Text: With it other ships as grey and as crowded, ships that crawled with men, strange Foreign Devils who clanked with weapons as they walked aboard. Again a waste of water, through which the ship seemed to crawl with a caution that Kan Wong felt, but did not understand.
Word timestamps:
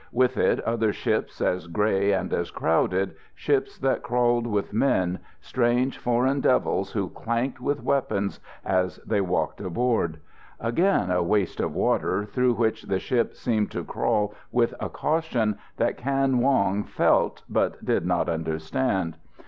With 0.11 0.35
it 0.35 0.59
other 0.61 0.91
ships 0.91 1.41
as 1.41 1.67
grey 1.67 2.11
and 2.11 2.33
as 2.33 2.49
crowded, 2.49 3.13
ships 3.35 3.77
that 3.77 4.01
crawled 4.01 4.47
with 4.47 4.73
men, 4.73 5.19
strange 5.41 5.99
Foreign 5.99 6.41
Devils 6.41 6.93
who 6.93 7.07
clanked 7.09 7.61
with 7.61 7.83
weapons 7.83 8.39
as 8.65 8.95
they 9.05 9.21
walked 9.21 9.61
aboard. 9.61 10.17
Again 10.59 11.11
a 11.11 11.21
waste 11.21 11.59
of 11.59 11.75
water, 11.75 12.25
through 12.25 12.53
which 12.55 12.81
the 12.87 12.97
ship 12.97 13.35
seemed 13.35 13.69
to 13.69 13.83
crawl 13.83 14.33
with 14.51 14.73
a 14.79 14.89
caution 14.89 15.59
that 15.77 15.97
Kan 15.99 16.39
Wong 16.39 16.83
felt, 16.83 17.43
but 17.47 17.85
did 17.85 18.03
not 18.03 18.27
understand. 18.27 19.17